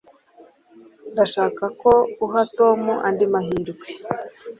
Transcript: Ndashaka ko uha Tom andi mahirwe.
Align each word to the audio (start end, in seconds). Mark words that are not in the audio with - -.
Ndashaka 1.11 1.65
ko 1.81 1.91
uha 2.25 2.41
Tom 2.57 2.81
andi 3.07 3.25
mahirwe. 3.33 3.85